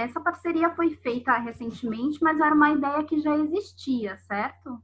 essa 0.00 0.20
parceria 0.20 0.70
foi 0.70 0.90
feita 0.96 1.36
recentemente, 1.38 2.18
mas 2.22 2.38
era 2.38 2.54
uma 2.54 2.70
ideia 2.70 3.04
que 3.04 3.20
já 3.20 3.36
existia, 3.36 4.16
certo? 4.18 4.78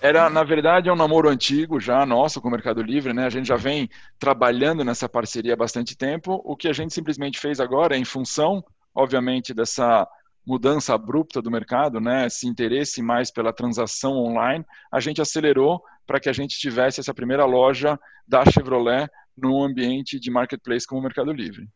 Era, 0.00 0.28
na 0.28 0.42
verdade, 0.42 0.88
é 0.88 0.92
um 0.92 0.96
namoro 0.96 1.28
antigo 1.28 1.78
já 1.78 2.04
nosso 2.04 2.40
com 2.40 2.48
o 2.48 2.50
Mercado 2.50 2.82
Livre, 2.82 3.12
né? 3.12 3.26
A 3.26 3.30
gente 3.30 3.46
já 3.46 3.56
vem 3.56 3.88
trabalhando 4.18 4.84
nessa 4.84 5.08
parceria 5.08 5.54
há 5.54 5.56
bastante 5.56 5.96
tempo. 5.96 6.40
O 6.44 6.56
que 6.56 6.68
a 6.68 6.72
gente 6.72 6.92
simplesmente 6.92 7.38
fez 7.38 7.60
agora, 7.60 7.96
em 7.96 8.04
função, 8.04 8.64
obviamente, 8.94 9.54
dessa 9.54 10.08
mudança 10.46 10.94
abrupta 10.94 11.40
do 11.40 11.50
mercado, 11.50 12.00
né? 12.00 12.26
Esse 12.26 12.46
interesse 12.46 13.02
mais 13.02 13.30
pela 13.30 13.52
transação 13.52 14.16
online, 14.16 14.64
a 14.90 14.98
gente 14.98 15.20
acelerou 15.20 15.82
para 16.06 16.18
que 16.18 16.28
a 16.28 16.32
gente 16.32 16.58
tivesse 16.58 16.98
essa 16.98 17.14
primeira 17.14 17.44
loja 17.44 17.98
da 18.26 18.44
Chevrolet 18.44 19.08
num 19.36 19.62
ambiente 19.62 20.18
de 20.18 20.30
marketplace 20.30 20.86
como 20.86 21.00
o 21.00 21.04
Mercado 21.04 21.32
Livre. 21.32 21.68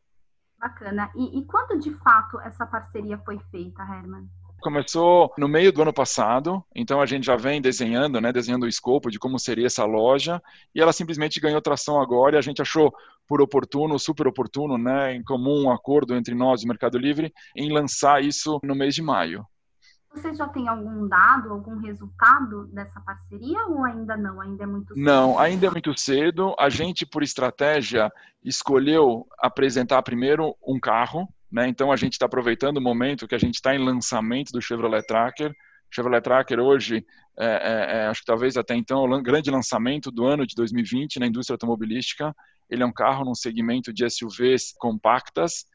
Bacana. 0.58 1.10
E, 1.14 1.38
e 1.38 1.44
quando 1.44 1.78
de 1.78 1.92
fato 1.94 2.40
essa 2.40 2.66
parceria 2.66 3.18
foi 3.18 3.38
feita, 3.50 3.82
Herman? 3.82 4.28
Começou 4.60 5.30
no 5.36 5.46
meio 5.46 5.70
do 5.70 5.82
ano 5.82 5.92
passado, 5.92 6.64
então 6.74 6.98
a 6.98 7.04
gente 7.04 7.26
já 7.26 7.36
vem 7.36 7.60
desenhando, 7.60 8.18
né, 8.18 8.32
desenhando 8.32 8.62
o 8.62 8.68
escopo 8.68 9.10
de 9.10 9.18
como 9.18 9.38
seria 9.38 9.66
essa 9.66 9.84
loja, 9.84 10.42
e 10.74 10.80
ela 10.80 10.90
simplesmente 10.90 11.38
ganhou 11.38 11.60
tração 11.60 12.00
agora 12.00 12.36
e 12.36 12.38
a 12.38 12.42
gente 12.42 12.62
achou 12.62 12.90
por 13.28 13.42
oportuno, 13.42 13.98
super 13.98 14.26
oportuno, 14.26 14.78
né, 14.78 15.14
em 15.14 15.22
comum 15.22 15.64
um 15.64 15.70
acordo 15.70 16.14
entre 16.14 16.34
nós 16.34 16.62
e 16.62 16.64
o 16.64 16.68
Mercado 16.68 16.96
Livre 16.96 17.32
em 17.54 17.70
lançar 17.70 18.24
isso 18.24 18.58
no 18.62 18.74
mês 18.74 18.94
de 18.94 19.02
maio. 19.02 19.46
Você 20.14 20.32
já 20.32 20.46
tem 20.46 20.68
algum 20.68 21.08
dado, 21.08 21.52
algum 21.52 21.76
resultado 21.78 22.66
dessa 22.68 23.00
parceria 23.00 23.66
ou 23.66 23.84
ainda 23.84 24.16
não? 24.16 24.40
Ainda 24.40 24.62
é 24.62 24.66
muito 24.66 24.94
cedo? 24.94 25.04
Não, 25.04 25.38
ainda 25.38 25.66
é 25.66 25.70
muito 25.70 25.98
cedo. 25.98 26.54
A 26.56 26.68
gente, 26.68 27.04
por 27.04 27.22
estratégia, 27.22 28.12
escolheu 28.42 29.26
apresentar 29.40 30.00
primeiro 30.02 30.54
um 30.64 30.78
carro. 30.78 31.28
Né? 31.50 31.66
Então, 31.66 31.90
a 31.90 31.96
gente 31.96 32.12
está 32.12 32.26
aproveitando 32.26 32.76
o 32.76 32.80
momento 32.80 33.26
que 33.26 33.34
a 33.34 33.38
gente 33.38 33.56
está 33.56 33.74
em 33.74 33.84
lançamento 33.84 34.52
do 34.52 34.62
Chevrolet 34.62 35.02
Tracker. 35.02 35.52
Chevrolet 35.90 36.22
Tracker 36.22 36.60
hoje, 36.60 37.04
é, 37.36 37.46
é, 37.46 37.96
é, 37.98 38.06
acho 38.06 38.20
que 38.20 38.26
talvez 38.26 38.56
até 38.56 38.76
então, 38.76 39.04
o 39.04 39.22
grande 39.22 39.50
lançamento 39.50 40.12
do 40.12 40.24
ano 40.24 40.46
de 40.46 40.54
2020 40.54 41.18
na 41.18 41.26
indústria 41.26 41.54
automobilística. 41.54 42.34
Ele 42.70 42.84
é 42.84 42.86
um 42.86 42.92
carro 42.92 43.24
num 43.24 43.34
segmento 43.34 43.92
de 43.92 44.08
SUVs 44.08 44.72
compactas, 44.78 45.66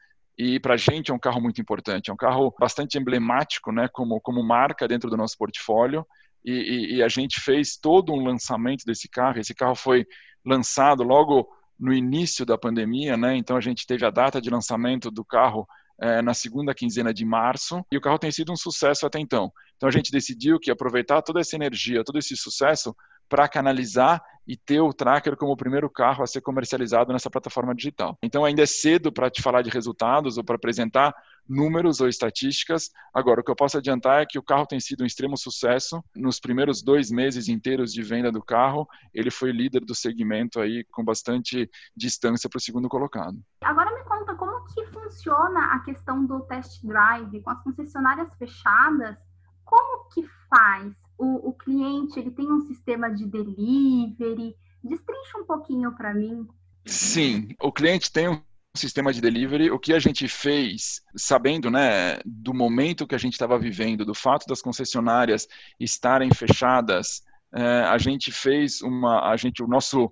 e 0.42 0.58
para 0.58 0.72
a 0.72 0.76
gente 0.78 1.10
é 1.10 1.14
um 1.14 1.18
carro 1.18 1.38
muito 1.38 1.60
importante, 1.60 2.08
é 2.08 2.12
um 2.14 2.16
carro 2.16 2.54
bastante 2.58 2.96
emblemático, 2.96 3.70
né, 3.70 3.88
como, 3.92 4.18
como 4.22 4.42
marca 4.42 4.88
dentro 4.88 5.10
do 5.10 5.16
nosso 5.16 5.36
portfólio, 5.36 6.06
e, 6.42 6.52
e, 6.52 6.94
e, 6.94 7.02
a 7.02 7.08
gente 7.08 7.38
fez 7.42 7.76
todo 7.76 8.14
um 8.14 8.24
lançamento 8.24 8.82
desse 8.86 9.06
carro, 9.06 9.38
esse 9.38 9.54
carro 9.54 9.74
foi 9.74 10.06
lançado 10.42 11.02
logo 11.02 11.46
no 11.78 11.92
início 11.92 12.46
da 12.46 12.56
pandemia, 12.56 13.18
né, 13.18 13.36
então 13.36 13.54
a 13.54 13.60
gente 13.60 13.86
teve 13.86 14.06
a 14.06 14.08
data 14.08 14.40
de 14.40 14.48
lançamento 14.48 15.10
do 15.10 15.22
carro 15.22 15.68
é, 16.00 16.22
na 16.22 16.32
segunda 16.32 16.74
quinzena 16.74 17.12
de 17.12 17.26
março, 17.26 17.84
e 17.92 17.98
o 17.98 18.00
carro 18.00 18.18
tem 18.18 18.30
sido 18.30 18.50
um 18.50 18.56
sucesso 18.56 19.04
até 19.04 19.18
então. 19.18 19.52
Então 19.76 19.90
a 19.90 19.92
gente 19.92 20.10
decidiu 20.10 20.58
que 20.58 20.70
aproveitar 20.70 21.20
toda 21.20 21.40
essa 21.40 21.54
energia, 21.54 22.02
todo 22.02 22.18
esse 22.18 22.34
sucesso, 22.34 22.96
para 23.28 23.46
canalizar 23.46 24.22
e 24.46 24.56
ter 24.56 24.80
o 24.80 24.92
Tracker 24.92 25.36
como 25.36 25.52
o 25.52 25.56
primeiro 25.56 25.88
carro 25.88 26.22
a 26.22 26.26
ser 26.26 26.40
comercializado 26.40 27.12
nessa 27.12 27.30
plataforma 27.30 27.74
digital. 27.74 28.18
Então 28.22 28.44
ainda 28.44 28.62
é 28.62 28.66
cedo 28.66 29.12
para 29.12 29.30
te 29.30 29.42
falar 29.42 29.62
de 29.62 29.70
resultados 29.70 30.36
ou 30.38 30.44
para 30.44 30.56
apresentar 30.56 31.14
números 31.48 32.00
ou 32.00 32.08
estatísticas. 32.08 32.90
Agora, 33.12 33.40
o 33.40 33.44
que 33.44 33.50
eu 33.50 33.56
posso 33.56 33.76
adiantar 33.76 34.22
é 34.22 34.26
que 34.26 34.38
o 34.38 34.42
carro 34.42 34.66
tem 34.66 34.78
sido 34.78 35.02
um 35.02 35.06
extremo 35.06 35.36
sucesso. 35.36 36.02
Nos 36.14 36.38
primeiros 36.38 36.82
dois 36.82 37.10
meses 37.10 37.48
inteiros 37.48 37.92
de 37.92 38.02
venda 38.02 38.30
do 38.30 38.42
carro, 38.42 38.88
ele 39.12 39.30
foi 39.30 39.50
líder 39.50 39.84
do 39.84 39.94
segmento 39.94 40.60
aí 40.60 40.84
com 40.92 41.04
bastante 41.04 41.68
distância 41.96 42.48
para 42.48 42.58
o 42.58 42.60
segundo 42.60 42.88
colocado. 42.88 43.38
Agora 43.62 43.92
me 43.92 44.04
conta 44.04 44.34
como 44.34 44.64
que 44.66 44.86
funciona 44.86 45.74
a 45.74 45.80
questão 45.80 46.24
do 46.24 46.40
test 46.42 46.84
drive 46.84 47.42
com 47.42 47.50
as 47.50 47.62
concessionárias 47.62 48.28
fechadas? 48.38 49.16
Como 49.64 50.08
que 50.10 50.24
faz? 50.48 50.99
O, 51.22 51.50
o 51.50 51.52
cliente 51.52 52.18
ele 52.18 52.30
tem 52.30 52.50
um 52.50 52.62
sistema 52.62 53.10
de 53.10 53.26
delivery? 53.26 54.56
Destrincha 54.82 55.36
um 55.38 55.44
pouquinho 55.44 55.94
para 55.94 56.14
mim. 56.14 56.48
Sim, 56.86 57.54
o 57.60 57.70
cliente 57.70 58.10
tem 58.10 58.26
um 58.26 58.42
sistema 58.74 59.12
de 59.12 59.20
delivery, 59.20 59.70
o 59.70 59.78
que 59.78 59.92
a 59.92 59.98
gente 59.98 60.26
fez, 60.26 61.02
sabendo 61.14 61.70
né, 61.70 62.18
do 62.24 62.54
momento 62.54 63.06
que 63.06 63.14
a 63.14 63.18
gente 63.18 63.34
estava 63.34 63.58
vivendo, 63.58 64.02
do 64.02 64.14
fato 64.14 64.46
das 64.46 64.62
concessionárias 64.62 65.46
estarem 65.78 66.32
fechadas, 66.32 67.22
é, 67.54 67.82
a 67.82 67.98
gente 67.98 68.32
fez 68.32 68.80
uma, 68.80 69.28
a 69.30 69.36
gente, 69.36 69.62
o 69.62 69.66
nosso 69.66 70.10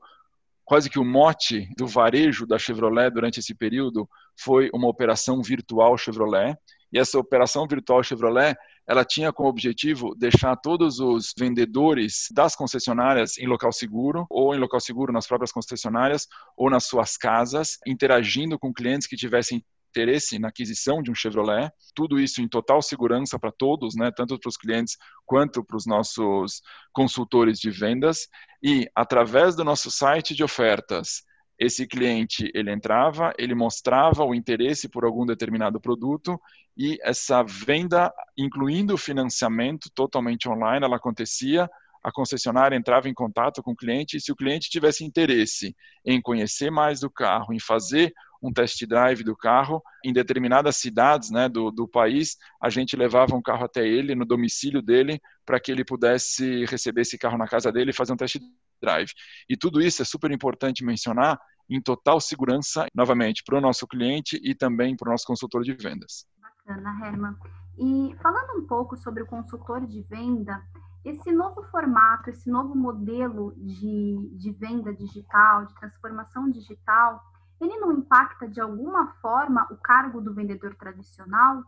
quase 0.62 0.90
que 0.90 0.98
o 0.98 1.04
mote 1.04 1.66
do 1.74 1.86
varejo 1.86 2.46
da 2.46 2.58
Chevrolet 2.58 3.10
durante 3.10 3.40
esse 3.40 3.54
período 3.54 4.06
foi 4.36 4.68
uma 4.74 4.88
operação 4.88 5.40
virtual 5.40 5.96
Chevrolet. 5.96 6.54
E 6.92 6.98
essa 6.98 7.18
operação 7.18 7.66
virtual 7.66 8.02
Chevrolet, 8.02 8.54
ela 8.88 9.04
tinha 9.04 9.30
como 9.32 9.50
objetivo 9.50 10.14
deixar 10.14 10.56
todos 10.56 10.98
os 10.98 11.34
vendedores 11.38 12.28
das 12.32 12.56
concessionárias 12.56 13.36
em 13.36 13.46
local 13.46 13.70
seguro, 13.70 14.26
ou 14.30 14.54
em 14.54 14.58
local 14.58 14.80
seguro 14.80 15.12
nas 15.12 15.26
próprias 15.26 15.52
concessionárias, 15.52 16.26
ou 16.56 16.70
nas 16.70 16.84
suas 16.84 17.16
casas, 17.16 17.76
interagindo 17.86 18.58
com 18.58 18.72
clientes 18.72 19.06
que 19.06 19.14
tivessem 19.14 19.62
interesse 19.90 20.38
na 20.38 20.48
aquisição 20.48 21.02
de 21.02 21.10
um 21.10 21.14
Chevrolet, 21.14 21.70
tudo 21.94 22.18
isso 22.18 22.40
em 22.40 22.48
total 22.48 22.80
segurança 22.80 23.38
para 23.38 23.52
todos, 23.52 23.94
né, 23.94 24.10
tanto 24.14 24.38
para 24.38 24.48
os 24.48 24.56
clientes 24.56 24.96
quanto 25.26 25.64
para 25.64 25.76
os 25.76 25.86
nossos 25.86 26.62
consultores 26.92 27.58
de 27.58 27.70
vendas, 27.70 28.28
e 28.62 28.88
através 28.94 29.54
do 29.54 29.64
nosso 29.64 29.90
site 29.90 30.34
de 30.34 30.44
ofertas, 30.44 31.22
esse 31.58 31.86
cliente 31.86 32.50
ele 32.54 32.70
entrava, 32.70 33.32
ele 33.36 33.54
mostrava 33.54 34.24
o 34.24 34.34
interesse 34.34 34.88
por 34.88 35.04
algum 35.04 35.26
determinado 35.26 35.80
produto 35.80 36.40
e 36.76 36.98
essa 37.02 37.42
venda, 37.42 38.12
incluindo 38.36 38.94
o 38.94 38.98
financiamento 38.98 39.90
totalmente 39.92 40.48
online, 40.48 40.84
ela 40.84 40.96
acontecia. 40.96 41.68
A 42.00 42.12
concessionária 42.12 42.76
entrava 42.76 43.08
em 43.08 43.14
contato 43.14 43.60
com 43.60 43.72
o 43.72 43.76
cliente 43.76 44.16
e 44.16 44.20
se 44.20 44.30
o 44.30 44.36
cliente 44.36 44.70
tivesse 44.70 45.04
interesse 45.04 45.74
em 46.04 46.22
conhecer 46.22 46.70
mais 46.70 47.00
do 47.00 47.10
carro, 47.10 47.52
em 47.52 47.58
fazer 47.58 48.14
um 48.42 48.52
test 48.52 48.84
drive 48.86 49.22
do 49.24 49.36
carro 49.36 49.82
em 50.04 50.12
determinadas 50.12 50.76
cidades 50.76 51.30
né, 51.30 51.48
do, 51.48 51.70
do 51.70 51.88
país, 51.88 52.36
a 52.60 52.70
gente 52.70 52.96
levava 52.96 53.34
um 53.34 53.42
carro 53.42 53.64
até 53.64 53.86
ele, 53.86 54.14
no 54.14 54.24
domicílio 54.24 54.80
dele, 54.80 55.20
para 55.44 55.58
que 55.58 55.72
ele 55.72 55.84
pudesse 55.84 56.64
receber 56.66 57.02
esse 57.02 57.18
carro 57.18 57.38
na 57.38 57.48
casa 57.48 57.72
dele 57.72 57.90
e 57.90 57.94
fazer 57.94 58.12
um 58.12 58.16
test 58.16 58.38
drive. 58.80 59.12
E 59.48 59.56
tudo 59.56 59.80
isso 59.80 60.02
é 60.02 60.04
super 60.04 60.30
importante 60.30 60.84
mencionar 60.84 61.38
em 61.68 61.80
total 61.80 62.20
segurança, 62.20 62.86
novamente, 62.94 63.42
para 63.44 63.58
o 63.58 63.60
nosso 63.60 63.86
cliente 63.86 64.40
e 64.42 64.54
também 64.54 64.96
para 64.96 65.08
o 65.08 65.12
nosso 65.12 65.26
consultor 65.26 65.62
de 65.62 65.74
vendas. 65.74 66.26
Bacana, 66.40 67.06
Herman. 67.06 67.36
E 67.78 68.16
falando 68.22 68.62
um 68.62 68.66
pouco 68.66 68.96
sobre 68.96 69.22
o 69.22 69.26
consultor 69.26 69.86
de 69.86 70.02
venda, 70.02 70.62
esse 71.04 71.30
novo 71.30 71.62
formato, 71.70 72.30
esse 72.30 72.50
novo 72.50 72.74
modelo 72.74 73.54
de, 73.56 74.30
de 74.34 74.50
venda 74.52 74.92
digital, 74.94 75.66
de 75.66 75.74
transformação 75.74 76.50
digital, 76.50 77.22
ele 77.60 77.76
não 77.78 77.92
impacta 77.92 78.48
de 78.48 78.60
alguma 78.60 79.08
forma 79.20 79.66
o 79.70 79.76
cargo 79.76 80.20
do 80.20 80.32
vendedor 80.32 80.74
tradicional? 80.74 81.62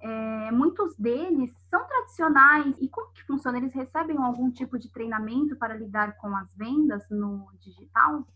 É, 0.00 0.50
muitos 0.50 0.96
deles 0.96 1.52
são 1.70 1.84
tradicionais 1.86 2.74
e 2.80 2.88
como 2.88 3.12
que 3.12 3.24
funciona? 3.24 3.58
Eles 3.58 3.72
recebem 3.72 4.16
algum 4.18 4.50
tipo 4.50 4.78
de 4.78 4.88
treinamento 4.90 5.56
para 5.56 5.76
lidar 5.76 6.16
com 6.16 6.34
as 6.36 6.52
vendas 6.54 7.08
no 7.08 7.48
digital? 7.60 8.26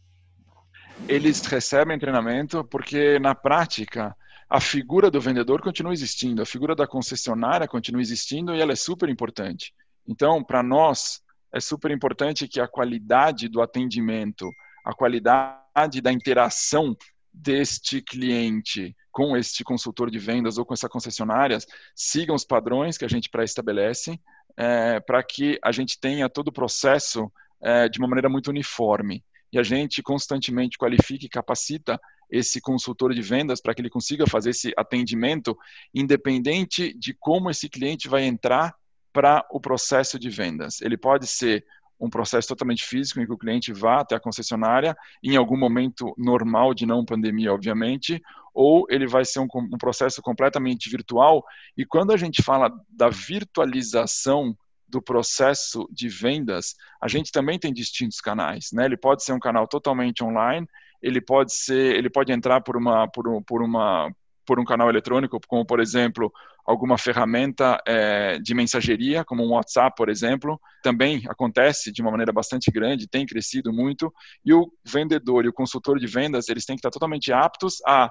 Eles 1.09 1.45
recebem 1.45 1.99
treinamento 1.99 2.65
porque 2.65 3.19
na 3.19 3.35
prática 3.35 4.17
a 4.49 4.61
figura 4.61 5.11
do 5.11 5.21
vendedor 5.21 5.61
continua 5.61 5.93
existindo, 5.93 6.41
a 6.41 6.47
figura 6.47 6.75
da 6.75 6.87
concessionária 6.87 7.67
continua 7.67 8.01
existindo 8.01 8.55
e 8.55 8.61
ela 8.61 8.73
é 8.73 8.77
super 8.77 9.09
importante. 9.09 9.75
Então, 10.07 10.43
para 10.43 10.63
nós 10.63 11.21
é 11.53 11.59
super 11.59 11.91
importante 11.91 12.47
que 12.47 12.61
a 12.61 12.69
qualidade 12.69 13.49
do 13.49 13.61
atendimento, 13.61 14.49
a 14.85 14.95
qualidade 14.95 15.66
da 16.03 16.11
interação 16.13 16.97
deste 17.33 18.01
cliente 18.01 18.97
com 19.13 19.37
este 19.37 19.63
consultor 19.63 20.11
de 20.11 20.19
vendas 20.19 20.57
ou 20.57 20.65
com 20.65 20.73
essa 20.73 20.89
concessionária 20.89 21.59
sigam 21.95 22.35
os 22.35 22.45
padrões 22.45 22.97
que 22.97 23.05
a 23.05 23.09
gente 23.09 23.29
pré-estabelece 23.29 24.19
é, 24.57 25.01
para 25.01 25.23
que 25.23 25.59
a 25.63 25.71
gente 25.71 26.01
tenha 26.01 26.31
todo 26.31 26.49
o 26.49 26.53
processo 26.53 27.31
é, 27.61 27.89
de 27.91 27.99
uma 27.99 28.09
maneira 28.09 28.29
muito 28.29 28.49
uniforme 28.49 29.23
e 29.53 29.59
a 29.59 29.63
gente 29.63 30.03
constantemente 30.03 30.79
qualifica 30.79 31.27
e 31.27 31.29
capacita 31.29 32.01
esse 32.31 32.61
consultor 32.61 33.15
de 33.15 33.21
vendas 33.21 33.61
para 33.61 33.75
que 33.75 33.83
ele 33.83 33.91
consiga 33.91 34.27
fazer 34.27 34.51
esse 34.51 34.73
atendimento 34.77 35.57
independente 35.95 36.93
de 36.99 37.15
como 37.15 37.51
esse 37.51 37.69
cliente 37.69 38.09
vai 38.09 38.25
entrar 38.25 38.75
para 39.13 39.47
o 39.51 39.61
processo 39.61 40.19
de 40.19 40.29
vendas. 40.29 40.81
Ele 40.81 40.97
pode 40.97 41.27
ser 41.27 41.65
um 41.99 42.11
processo 42.11 42.49
totalmente 42.49 42.85
físico 42.85 43.21
em 43.21 43.27
que 43.27 43.33
o 43.33 43.39
cliente 43.39 43.73
vá 43.73 44.01
até 44.01 44.15
a 44.15 44.21
concessionária 44.21 44.97
em 45.23 45.37
algum 45.37 45.57
momento 45.57 46.15
normal 46.17 46.75
de 46.75 46.87
não 46.87 47.05
pandemia, 47.05 47.53
obviamente, 47.53 48.21
ou 48.53 48.87
ele 48.89 49.07
vai 49.07 49.25
ser 49.25 49.41
um, 49.41 49.49
um 49.55 49.79
processo 49.79 50.21
completamente 50.23 50.89
virtual. 50.91 51.45
E 51.77 51.85
quando 51.85 52.13
a 52.13 52.17
gente 52.17 52.43
fala 52.43 52.71
da 52.89 53.09
virtualização 53.09 54.57
do 54.89 55.03
processo 55.03 55.89
de 55.91 56.09
vendas, 56.09 56.75
a 57.01 57.09
gente 57.09 57.33
também 57.33 57.59
tem 57.59 57.73
distintos 57.73 58.21
canais, 58.21 58.71
né? 58.73 58.85
Ele 58.85 58.97
pode 58.97 59.25
ser 59.25 59.33
um 59.33 59.41
canal 59.41 59.67
totalmente 59.67 60.23
online, 60.23 60.67
ele 61.03 61.21
pode 61.21 61.53
ser, 61.55 61.97
ele 61.97 62.09
pode 62.09 62.33
entrar 62.33 62.61
por 62.61 62.77
uma 62.77 63.09
por, 63.09 63.29
um, 63.29 63.43
por 63.43 63.63
uma 63.63 64.11
por 64.47 64.61
um 64.61 64.65
canal 64.65 64.89
eletrônico, 64.89 65.39
como 65.47 65.67
por 65.67 65.81
exemplo 65.81 66.33
alguma 66.65 66.97
ferramenta 66.97 67.79
é, 67.87 68.39
de 68.39 68.55
mensageria, 68.55 69.25
como 69.25 69.45
um 69.45 69.53
WhatsApp, 69.53 69.95
por 69.97 70.09
exemplo, 70.09 70.61
também 70.83 71.23
acontece 71.29 71.93
de 71.93 72.03
uma 72.03 72.11
maneira 72.11 72.33
bastante 72.33 72.71
grande, 72.71 73.09
tem 73.09 73.27
crescido 73.27 73.73
muito, 73.73 74.13
e 74.45 74.53
o 74.53 74.71
vendedor 74.85 75.45
e 75.45 75.49
o 75.49 75.53
consultor 75.53 75.99
de 75.99 76.07
vendas, 76.07 76.49
eles 76.49 76.65
têm 76.65 76.77
que 76.77 76.81
estar 76.81 76.91
totalmente 76.91 77.33
aptos 77.33 77.77
a 77.87 78.11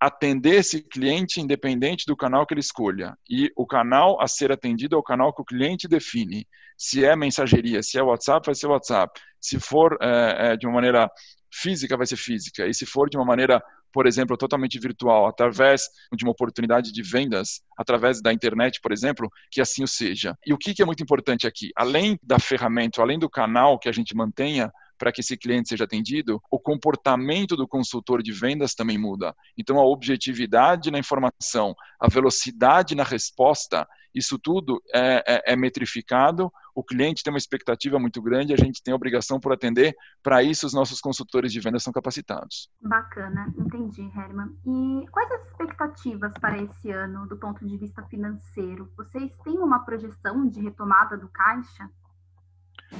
atender 0.00 0.60
esse 0.60 0.82
cliente 0.82 1.40
independente 1.40 2.04
do 2.06 2.16
canal 2.16 2.46
que 2.46 2.54
ele 2.54 2.60
escolha. 2.60 3.16
E 3.28 3.50
o 3.56 3.66
canal 3.66 4.20
a 4.20 4.28
ser 4.28 4.52
atendido 4.52 4.94
é 4.94 4.98
o 4.98 5.02
canal 5.02 5.34
que 5.34 5.42
o 5.42 5.44
cliente 5.44 5.88
define. 5.88 6.46
Se 6.76 7.04
é 7.04 7.16
mensageria, 7.16 7.82
se 7.82 7.98
é 7.98 8.02
WhatsApp, 8.02 8.46
vai 8.46 8.54
ser 8.54 8.68
WhatsApp. 8.68 9.20
Se 9.40 9.58
for 9.58 9.98
é, 10.00 10.52
é, 10.52 10.56
de 10.56 10.66
uma 10.66 10.74
maneira 10.74 11.10
física, 11.52 11.96
vai 11.96 12.06
ser 12.06 12.16
física. 12.16 12.66
E 12.66 12.74
se 12.74 12.86
for 12.86 13.08
de 13.10 13.16
uma 13.16 13.26
maneira 13.26 13.60
por 13.92 14.06
exemplo, 14.06 14.36
totalmente 14.36 14.78
virtual, 14.78 15.26
através 15.26 15.82
de 16.12 16.24
uma 16.24 16.32
oportunidade 16.32 16.92
de 16.92 17.02
vendas, 17.02 17.60
através 17.76 18.20
da 18.20 18.32
internet, 18.32 18.80
por 18.80 18.92
exemplo, 18.92 19.30
que 19.50 19.60
assim 19.60 19.82
o 19.82 19.88
seja. 19.88 20.36
E 20.46 20.52
o 20.52 20.58
que 20.58 20.80
é 20.82 20.84
muito 20.84 21.02
importante 21.02 21.46
aqui? 21.46 21.70
Além 21.76 22.18
da 22.22 22.38
ferramenta, 22.38 23.00
além 23.00 23.18
do 23.18 23.30
canal 23.30 23.78
que 23.78 23.88
a 23.88 23.92
gente 23.92 24.14
mantenha, 24.14 24.72
para 24.98 25.12
que 25.12 25.20
esse 25.20 25.36
cliente 25.36 25.68
seja 25.68 25.84
atendido, 25.84 26.42
o 26.50 26.58
comportamento 26.58 27.56
do 27.56 27.68
consultor 27.68 28.22
de 28.22 28.32
vendas 28.32 28.74
também 28.74 28.98
muda. 28.98 29.34
Então, 29.56 29.78
a 29.78 29.86
objetividade 29.86 30.90
na 30.90 30.98
informação, 30.98 31.74
a 32.00 32.08
velocidade 32.08 32.94
na 32.94 33.04
resposta, 33.04 33.86
isso 34.14 34.38
tudo 34.38 34.82
é, 34.92 35.22
é, 35.26 35.52
é 35.52 35.56
metrificado. 35.56 36.50
O 36.74 36.82
cliente 36.82 37.22
tem 37.22 37.32
uma 37.32 37.38
expectativa 37.38 37.98
muito 37.98 38.20
grande, 38.22 38.52
a 38.52 38.56
gente 38.56 38.82
tem 38.82 38.92
a 38.92 38.96
obrigação 38.96 39.38
por 39.38 39.52
atender. 39.52 39.94
Para 40.22 40.42
isso, 40.42 40.66
os 40.66 40.74
nossos 40.74 41.00
consultores 41.00 41.52
de 41.52 41.60
vendas 41.60 41.82
são 41.82 41.92
capacitados. 41.92 42.68
Bacana, 42.80 43.52
entendi, 43.56 44.02
Herman. 44.02 44.48
E 44.66 45.06
quais 45.10 45.30
as 45.30 45.46
expectativas 45.48 46.32
para 46.40 46.58
esse 46.58 46.90
ano 46.90 47.26
do 47.26 47.36
ponto 47.36 47.66
de 47.66 47.76
vista 47.76 48.02
financeiro? 48.04 48.90
Vocês 48.96 49.30
têm 49.44 49.58
uma 49.58 49.84
projeção 49.84 50.48
de 50.48 50.60
retomada 50.60 51.16
do 51.16 51.28
caixa? 51.28 51.88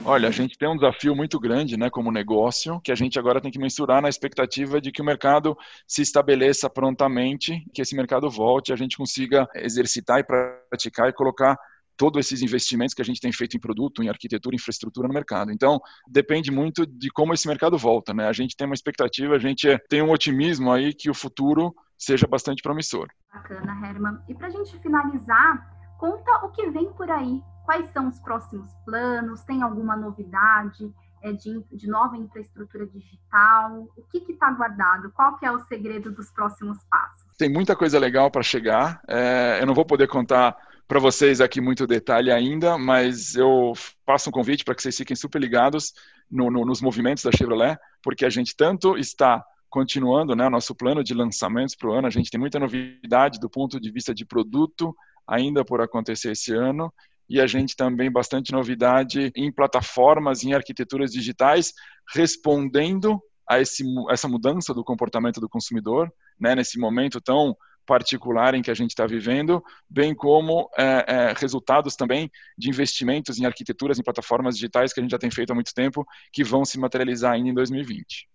Olha, 0.04 0.28
a 0.28 0.32
gente 0.32 0.56
tem 0.58 0.68
um 0.68 0.76
desafio 0.76 1.14
muito 1.14 1.40
grande, 1.40 1.76
né, 1.76 1.88
como 1.90 2.12
negócio, 2.12 2.80
que 2.80 2.92
a 2.92 2.94
gente 2.94 3.18
agora 3.18 3.40
tem 3.40 3.50
que 3.50 3.58
mensurar 3.58 4.02
na 4.02 4.08
expectativa 4.08 4.80
de 4.80 4.92
que 4.92 5.00
o 5.00 5.04
mercado 5.04 5.56
se 5.86 6.02
estabeleça 6.02 6.68
prontamente, 6.68 7.64
que 7.72 7.82
esse 7.82 7.96
mercado 7.96 8.30
volte, 8.30 8.72
a 8.72 8.76
gente 8.76 8.96
consiga 8.96 9.48
exercitar 9.54 10.20
e 10.20 10.24
praticar 10.24 11.08
e 11.08 11.12
colocar 11.12 11.56
todos 11.96 12.20
esses 12.20 12.42
investimentos 12.42 12.94
que 12.94 13.02
a 13.02 13.04
gente 13.04 13.20
tem 13.20 13.32
feito 13.32 13.56
em 13.56 13.60
produto, 13.60 14.02
em 14.02 14.08
arquitetura, 14.08 14.54
infraestrutura 14.54 15.08
no 15.08 15.14
mercado. 15.14 15.50
Então, 15.50 15.80
depende 16.06 16.50
muito 16.50 16.86
de 16.86 17.10
como 17.10 17.34
esse 17.34 17.48
mercado 17.48 17.76
volta, 17.76 18.14
né? 18.14 18.28
A 18.28 18.32
gente 18.32 18.56
tem 18.56 18.66
uma 18.66 18.74
expectativa, 18.74 19.34
a 19.34 19.38
gente 19.38 19.76
tem 19.88 20.00
um 20.00 20.12
otimismo 20.12 20.70
aí 20.70 20.94
que 20.94 21.10
o 21.10 21.14
futuro 21.14 21.74
seja 21.98 22.26
bastante 22.26 22.62
promissor. 22.62 23.08
Bacana, 23.34 23.72
Herman. 23.84 24.18
E 24.28 24.34
para 24.34 24.46
a 24.46 24.50
gente 24.50 24.78
finalizar, 24.78 25.96
conta 25.98 26.30
o 26.44 26.50
que 26.50 26.70
vem 26.70 26.92
por 26.92 27.10
aí 27.10 27.42
Quais 27.68 27.90
são 27.90 28.08
os 28.08 28.18
próximos 28.20 28.70
planos? 28.82 29.42
Tem 29.42 29.60
alguma 29.60 29.94
novidade 29.94 30.90
é, 31.22 31.32
de, 31.32 31.62
de, 31.70 31.86
nova 31.86 32.16
infraestrutura 32.16 32.86
digital? 32.86 33.86
O 33.94 34.02
que 34.04 34.24
está 34.32 34.50
guardado? 34.52 35.12
Qual 35.12 35.36
que 35.36 35.44
é 35.44 35.52
o 35.52 35.60
segredo 35.66 36.10
dos 36.10 36.30
próximos 36.30 36.78
passos? 36.90 37.26
Tem 37.36 37.52
muita 37.52 37.76
coisa 37.76 37.98
legal 37.98 38.30
para 38.30 38.42
chegar. 38.42 39.02
É, 39.06 39.58
eu 39.60 39.66
não 39.66 39.74
vou 39.74 39.84
poder 39.84 40.08
contar 40.08 40.56
para 40.88 40.98
vocês 40.98 41.42
aqui 41.42 41.60
muito 41.60 41.86
detalhe 41.86 42.32
ainda, 42.32 42.78
mas 42.78 43.34
eu 43.34 43.74
faço 44.06 44.30
um 44.30 44.32
convite 44.32 44.64
para 44.64 44.74
que 44.74 44.80
vocês 44.80 44.96
fiquem 44.96 45.14
super 45.14 45.38
ligados 45.38 45.92
no, 46.30 46.50
no, 46.50 46.64
nos 46.64 46.80
movimentos 46.80 47.22
da 47.22 47.30
Chevrolet, 47.30 47.78
porque 48.02 48.24
a 48.24 48.30
gente 48.30 48.56
tanto 48.56 48.96
está 48.96 49.44
continuando 49.68 50.34
né, 50.34 50.48
nosso 50.48 50.74
plano 50.74 51.04
de 51.04 51.12
lançamentos 51.12 51.76
para 51.76 51.90
o 51.90 51.92
ano. 51.92 52.06
A 52.06 52.10
gente 52.10 52.30
tem 52.30 52.40
muita 52.40 52.58
novidade 52.58 53.38
do 53.38 53.50
ponto 53.50 53.78
de 53.78 53.90
vista 53.92 54.14
de 54.14 54.24
produto 54.24 54.96
ainda 55.26 55.62
por 55.62 55.82
acontecer 55.82 56.32
esse 56.32 56.54
ano. 56.54 56.90
E 57.28 57.40
a 57.40 57.46
gente 57.46 57.76
também 57.76 58.10
bastante 58.10 58.52
novidade 58.52 59.30
em 59.34 59.52
plataformas, 59.52 60.42
em 60.44 60.54
arquiteturas 60.54 61.12
digitais, 61.12 61.72
respondendo 62.14 63.20
a 63.48 63.60
esse, 63.60 63.84
essa 64.10 64.28
mudança 64.28 64.74
do 64.74 64.84
comportamento 64.84 65.40
do 65.40 65.48
consumidor, 65.48 66.12
né, 66.38 66.54
nesse 66.54 66.78
momento 66.78 67.20
tão 67.20 67.56
particular 67.86 68.54
em 68.54 68.60
que 68.60 68.70
a 68.70 68.74
gente 68.74 68.90
está 68.90 69.06
vivendo, 69.06 69.62
bem 69.88 70.14
como 70.14 70.68
é, 70.76 71.04
é, 71.08 71.34
resultados 71.34 71.96
também 71.96 72.30
de 72.56 72.68
investimentos 72.68 73.38
em 73.38 73.46
arquiteturas, 73.46 73.98
em 73.98 74.02
plataformas 74.02 74.56
digitais 74.56 74.92
que 74.92 75.00
a 75.00 75.02
gente 75.02 75.12
já 75.12 75.18
tem 75.18 75.30
feito 75.30 75.50
há 75.50 75.54
muito 75.54 75.72
tempo, 75.72 76.06
que 76.30 76.44
vão 76.44 76.66
se 76.66 76.78
materializar 76.78 77.32
ainda 77.32 77.48
em 77.48 77.54
2020. 77.54 78.28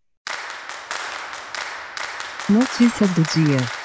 Notícias 2.50 3.10
do 3.14 3.22
dia. 3.22 3.83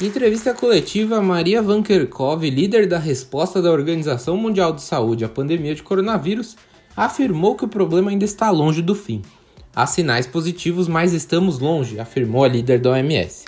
Em 0.00 0.06
entrevista 0.06 0.54
coletiva, 0.54 1.20
Maria 1.20 1.60
Van 1.60 1.82
Kerkhove, 1.82 2.48
líder 2.48 2.86
da 2.86 2.98
resposta 2.98 3.60
da 3.60 3.70
Organização 3.70 4.34
Mundial 4.34 4.72
de 4.72 4.80
Saúde 4.80 5.26
à 5.26 5.28
pandemia 5.28 5.74
de 5.74 5.82
coronavírus, 5.82 6.56
afirmou 6.96 7.54
que 7.54 7.66
o 7.66 7.68
problema 7.68 8.10
ainda 8.10 8.24
está 8.24 8.48
longe 8.48 8.80
do 8.80 8.94
fim. 8.94 9.20
Há 9.76 9.86
sinais 9.86 10.26
positivos, 10.26 10.88
mas 10.88 11.12
estamos 11.12 11.58
longe, 11.58 12.00
afirmou 12.00 12.44
a 12.44 12.48
líder 12.48 12.80
da 12.80 12.92
OMS. 12.92 13.44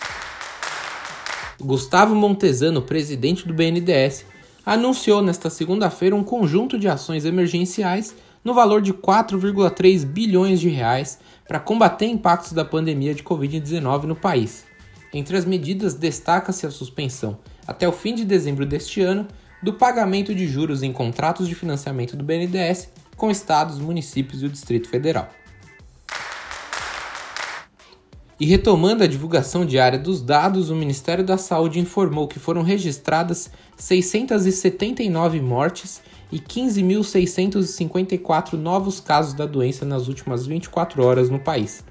Gustavo 1.59 2.15
Montesano, 2.15 2.83
presidente 2.83 3.49
do 3.49 3.55
BNDES, 3.55 4.27
anunciou 4.67 5.23
nesta 5.23 5.49
segunda-feira 5.49 6.15
um 6.15 6.23
conjunto 6.23 6.79
de 6.79 6.87
ações 6.87 7.25
emergenciais 7.25 8.15
no 8.45 8.53
valor 8.53 8.83
de 8.83 8.93
4,3 8.93 10.05
bilhões 10.05 10.61
de 10.61 10.69
reais 10.69 11.19
para 11.49 11.59
combater 11.59 12.05
impactos 12.05 12.53
da 12.53 12.63
pandemia 12.63 13.15
de 13.15 13.23
Covid-19 13.23 14.03
no 14.03 14.15
país. 14.15 14.71
Entre 15.13 15.37
as 15.37 15.45
medidas 15.45 15.95
destaca-se 15.95 16.67
a 16.67 16.71
suspensão, 16.71 17.39
até 17.67 17.87
o 17.87 17.93
fim 17.93 18.15
de 18.15 18.25
dezembro 18.25 18.65
deste 18.65 19.03
ano, 19.03 19.29
do 19.63 19.75
pagamento 19.75 20.35
de 20.35 20.47
juros 20.47 20.83
em 20.83 20.93
contratos 20.93 21.47
de 21.47 21.55
financiamento 21.55 22.17
do 22.17 22.25
BNDES 22.25 22.89
com 23.17 23.31
estados, 23.31 23.79
municípios 23.79 24.43
e 24.43 24.47
o 24.47 24.49
Distrito 24.49 24.89
Federal. 24.89 25.29
E 28.41 28.47
retomando 28.47 29.05
a 29.05 29.07
divulgação 29.07 29.65
diária 29.65 29.99
dos 29.99 30.21
dados, 30.21 30.69
o 30.69 30.75
Ministério 30.75 31.25
da 31.25 31.39
Saúde 31.39 31.79
informou 31.79 32.27
que 32.27 32.41
foram 32.41 32.63
registradas 32.63 33.49
679 33.77 35.41
mortes 35.41 36.03
e 36.33 36.41
15.654 36.41 38.55
novos 38.55 38.99
casos 38.99 39.35
da 39.35 39.47
doença 39.47 39.85
nas 39.85 40.09
últimas 40.09 40.45
24 40.45 41.05
horas 41.05 41.31
no 41.31 41.39
país. 41.39 41.85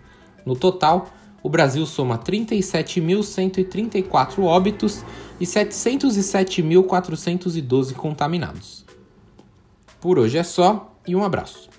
No 0.46 0.54
total, 0.54 1.08
o 1.43 1.50
Brasil 1.50 1.86
soma 1.86 2.17
37.134 2.17 4.43
óbitos 4.43 5.03
e 5.39 5.45
707.412 5.45 7.93
contaminados. 7.93 8.83
Por 10.00 10.17
hoje 10.19 10.38
é 10.38 10.43
só 10.43 10.95
e 11.07 11.15
um 11.15 11.24
abraço. 11.24 11.71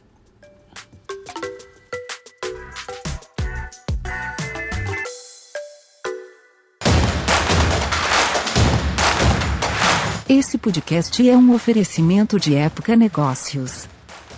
Esse 10.29 10.59
podcast 10.59 11.29
é 11.29 11.37
um 11.37 11.53
oferecimento 11.55 12.41
de 12.41 12.55
Época 12.55 12.97
Negócios. 12.97 13.87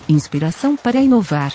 Inspiração 0.09 0.77
para 0.77 1.01
inovar. 1.01 1.55